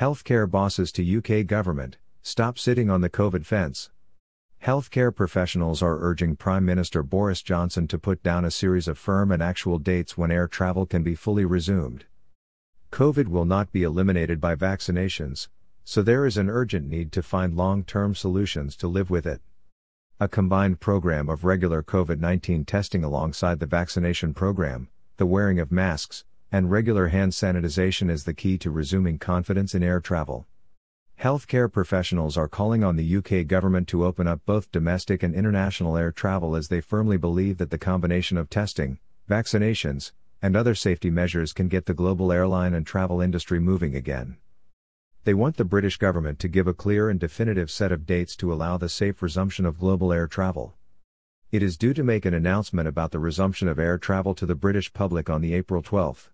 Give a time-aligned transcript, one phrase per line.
[0.00, 3.90] Healthcare bosses to UK government, stop sitting on the COVID fence.
[4.64, 9.30] Healthcare professionals are urging Prime Minister Boris Johnson to put down a series of firm
[9.30, 12.06] and actual dates when air travel can be fully resumed.
[12.90, 15.48] COVID will not be eliminated by vaccinations,
[15.84, 19.42] so there is an urgent need to find long term solutions to live with it.
[20.18, 24.88] A combined program of regular COVID 19 testing alongside the vaccination program,
[25.18, 29.82] the wearing of masks, and regular hand sanitization is the key to resuming confidence in
[29.82, 30.46] air travel.
[31.20, 35.96] Healthcare professionals are calling on the UK government to open up both domestic and international
[35.96, 41.10] air travel as they firmly believe that the combination of testing, vaccinations, and other safety
[41.10, 44.38] measures can get the global airline and travel industry moving again.
[45.24, 48.52] They want the British government to give a clear and definitive set of dates to
[48.52, 50.74] allow the safe resumption of global air travel.
[51.52, 54.54] It is due to make an announcement about the resumption of air travel to the
[54.54, 56.30] British public on the April 12.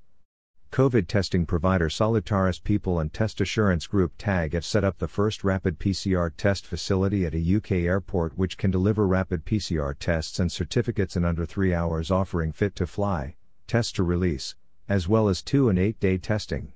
[0.72, 5.42] COVID testing provider Salutaris People and Test Assurance Group TAG have set up the first
[5.42, 10.52] rapid PCR test facility at a UK airport which can deliver rapid PCR tests and
[10.52, 13.36] certificates in under three hours, offering fit to fly,
[13.66, 14.54] test to release,
[14.88, 16.72] as well as two and eight day testing.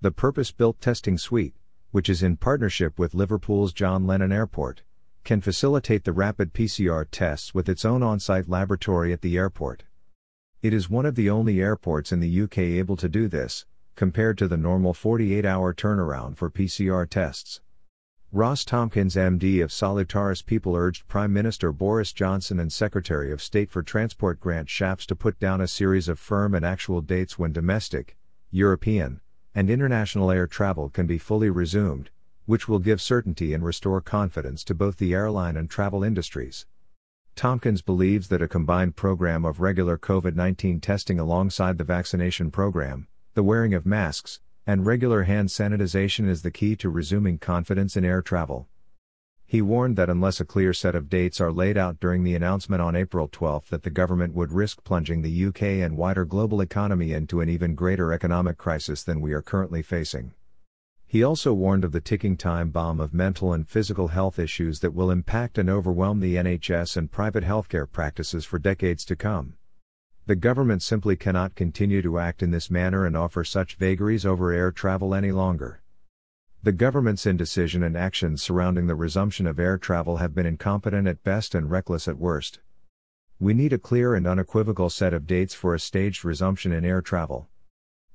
[0.00, 1.54] The purpose built testing suite,
[1.90, 4.82] which is in partnership with Liverpool's John Lennon Airport,
[5.24, 9.82] can facilitate the rapid PCR tests with its own on site laboratory at the airport.
[10.62, 14.36] It is one of the only airports in the UK able to do this, compared
[14.36, 17.62] to the normal 48 hour turnaround for PCR tests.
[18.30, 23.70] Ross Tompkins, MD of Salutaris People, urged Prime Minister Boris Johnson and Secretary of State
[23.70, 27.54] for Transport Grant Shapps to put down a series of firm and actual dates when
[27.54, 28.18] domestic,
[28.50, 29.22] European,
[29.54, 32.10] and international air travel can be fully resumed,
[32.44, 36.66] which will give certainty and restore confidence to both the airline and travel industries.
[37.40, 43.06] Tomkins believes that a combined program of regular COVID 19 testing alongside the vaccination program,
[43.32, 48.04] the wearing of masks, and regular hand sanitization is the key to resuming confidence in
[48.04, 48.68] air travel.
[49.46, 52.82] He warned that unless a clear set of dates are laid out during the announcement
[52.82, 57.14] on April 12 that the government would risk plunging the UK and wider global economy
[57.14, 60.34] into an even greater economic crisis than we are currently facing.
[61.10, 64.94] He also warned of the ticking time bomb of mental and physical health issues that
[64.94, 69.54] will impact and overwhelm the NHS and private healthcare practices for decades to come.
[70.26, 74.52] The government simply cannot continue to act in this manner and offer such vagaries over
[74.52, 75.82] air travel any longer.
[76.62, 81.24] The government's indecision and actions surrounding the resumption of air travel have been incompetent at
[81.24, 82.60] best and reckless at worst.
[83.40, 87.02] We need a clear and unequivocal set of dates for a staged resumption in air
[87.02, 87.48] travel.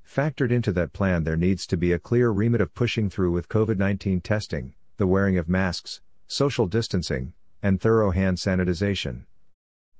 [0.05, 3.49] Factored into that plan, there needs to be a clear remit of pushing through with
[3.49, 9.25] COVID 19 testing, the wearing of masks, social distancing, and thorough hand sanitization.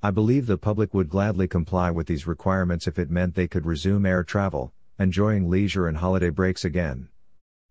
[0.04, 3.66] I believe the public would gladly comply with these requirements if it meant they could
[3.66, 7.10] resume air travel, enjoying leisure and holiday breaks again.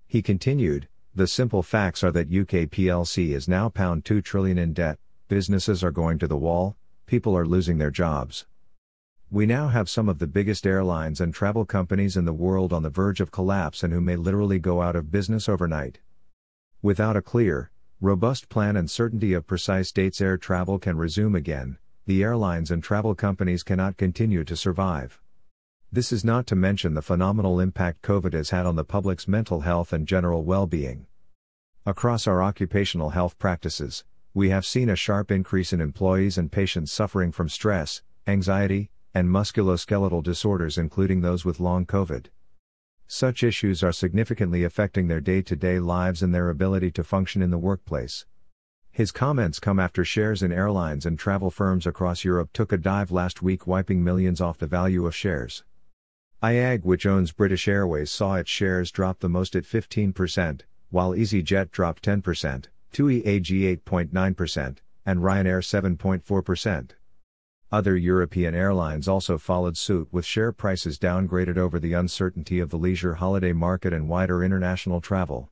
[0.07, 4.73] He continued, the simple facts are that UK plc is now pound 2 trillion in
[4.73, 8.47] debt, businesses are going to the wall, people are losing their jobs.
[9.31, 12.83] We now have some of the biggest airlines and travel companies in the world on
[12.83, 15.99] the verge of collapse and who may literally go out of business overnight.
[16.83, 17.71] Without a clear,
[18.01, 22.83] robust plan and certainty of precise dates air travel can resume again, the airlines and
[22.83, 25.21] travel companies cannot continue to survive.
[25.91, 29.61] This is not to mention the phenomenal impact COVID has had on the public's mental
[29.61, 31.07] health and general well being.
[31.87, 36.93] Across our occupational health practices, we have seen a sharp increase in employees and patients
[36.93, 42.27] suffering from stress, anxiety, and musculoskeletal disorders, including those with long COVID.
[43.07, 47.41] Such issues are significantly affecting their day to day lives and their ability to function
[47.41, 48.27] in the workplace.
[48.91, 53.11] His comments come after shares in airlines and travel firms across Europe took a dive
[53.11, 55.65] last week, wiping millions off the value of shares.
[56.43, 60.61] IAG, which owns British Airways, saw its shares drop the most at 15%,
[60.91, 64.77] while EasyJet dropped 10%, TUI AG 8.9%,
[65.07, 66.91] and Ryanair 7.4%.
[67.75, 72.77] Other European airlines also followed suit with share prices downgraded over the uncertainty of the
[72.77, 75.51] leisure holiday market and wider international travel.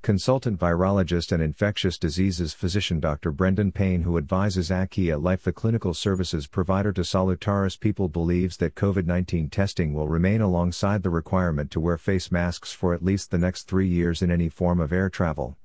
[0.00, 3.32] Consultant virologist and infectious diseases physician Dr.
[3.32, 8.76] Brendan Payne, who advises Akia Life, the clinical services provider to Salutaris People, believes that
[8.76, 13.32] COVID 19 testing will remain alongside the requirement to wear face masks for at least
[13.32, 15.56] the next three years in any form of air travel.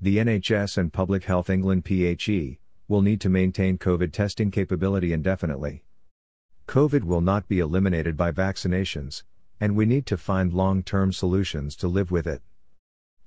[0.00, 5.84] The NHS and Public Health England PHE, will need to maintain COVID testing capability indefinitely.
[6.68, 9.22] COVID will not be eliminated by vaccinations,
[9.60, 12.42] and we need to find long term solutions to live with it.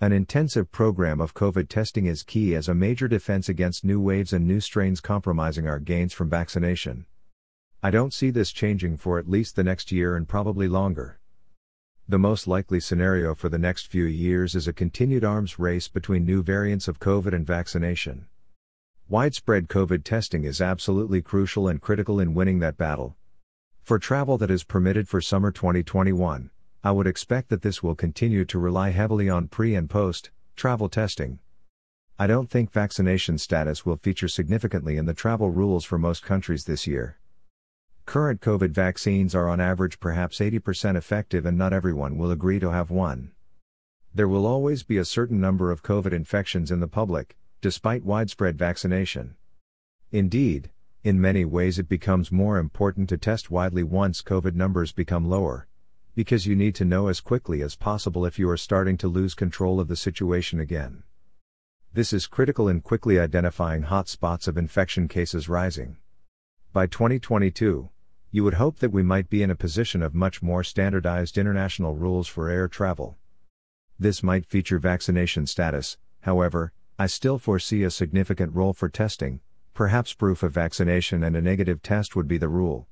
[0.02, 4.32] An intensive program of COVID testing is key as a major defense against new waves
[4.32, 7.06] and new strains compromising our gains from vaccination.
[7.84, 11.20] I don't see this changing for at least the next year and probably longer.
[12.08, 16.26] The most likely scenario for the next few years is a continued arms race between
[16.26, 18.28] new variants of COVID and vaccination.
[19.12, 23.16] Widespread COVID testing is absolutely crucial and critical in winning that battle.
[23.82, 26.52] For travel that is permitted for summer 2021,
[26.84, 30.90] I would expect that this will continue to rely heavily on pre and post travel
[30.90, 31.40] testing.
[32.20, 36.66] I don't think vaccination status will feature significantly in the travel rules for most countries
[36.66, 37.18] this year.
[38.06, 42.70] Current COVID vaccines are on average perhaps 80% effective, and not everyone will agree to
[42.70, 43.32] have one.
[44.14, 48.58] There will always be a certain number of COVID infections in the public, despite widespread
[48.58, 49.36] vaccination.
[50.12, 50.72] Indeed,
[51.04, 55.68] in many ways it becomes more important to test widely once COVID numbers become lower.
[56.16, 59.34] Because you need to know as quickly as possible if you are starting to lose
[59.34, 61.04] control of the situation again.
[61.94, 65.98] This is critical in quickly identifying hot spots of infection cases rising.
[66.72, 67.90] By 2022,
[68.32, 71.96] you would hope that we might be in a position of much more standardized international
[71.96, 73.18] rules for air travel.
[73.98, 79.40] This might feature vaccination status, however, I still foresee a significant role for testing,
[79.74, 82.90] perhaps proof of vaccination and a negative test would be the rule.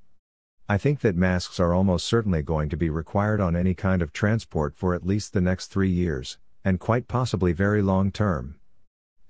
[0.70, 4.14] I think that masks are almost certainly going to be required on any kind of
[4.14, 8.57] transport for at least the next three years, and quite possibly very long term.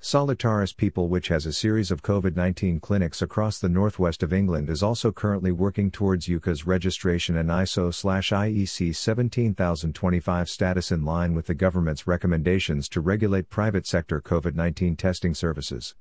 [0.07, 4.69] Salutaris People, which has a series of COVID 19 clinics across the northwest of England,
[4.69, 11.47] is also currently working towards UKAS registration and ISO IEC 17025 status in line with
[11.47, 15.93] the government's recommendations to regulate private sector COVID 19 testing services.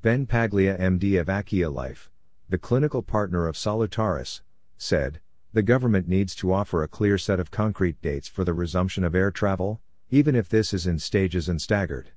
[0.00, 2.10] Ben Paglia, MD of Akia Life,
[2.48, 4.40] the clinical partner of Salutaris,
[4.78, 5.20] said
[5.52, 9.14] The government needs to offer a clear set of concrete dates for the resumption of
[9.14, 12.12] air travel, even if this is in stages and staggered.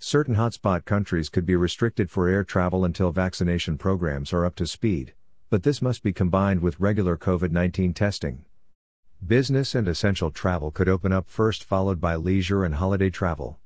[0.00, 4.64] Certain hotspot countries could be restricted for air travel until vaccination programs are up to
[4.64, 5.12] speed,
[5.50, 8.44] but this must be combined with regular COVID 19 testing.
[9.26, 13.58] Business and essential travel could open up first, followed by leisure and holiday travel.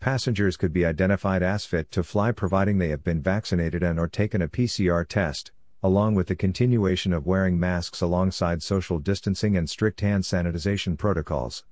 [0.00, 4.08] Passengers could be identified as fit to fly providing they have been vaccinated and or
[4.08, 5.52] taken a PCR test,
[5.82, 11.64] along with the continuation of wearing masks alongside social distancing and strict hand sanitization protocols.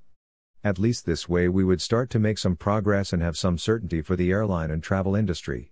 [0.64, 4.02] At least this way we would start to make some progress and have some certainty
[4.02, 5.70] for the airline and travel industry.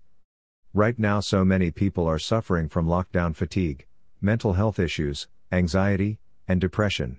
[0.72, 3.86] Right now, so many people are suffering from lockdown fatigue,
[4.20, 7.18] mental health issues, anxiety, and depression.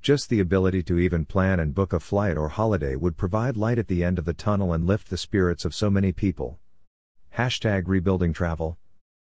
[0.00, 3.78] Just the ability to even plan and book a flight or holiday would provide light
[3.78, 6.58] at the end of the tunnel and lift the spirits of so many people.
[7.36, 8.78] Hashtag rebuilding travel.